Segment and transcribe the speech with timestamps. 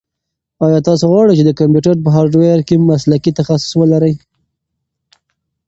[0.65, 4.13] ایا تاسو غواړئ چې د کمپیوټر په هارډویر کې مسلکي تخصص ولرئ؟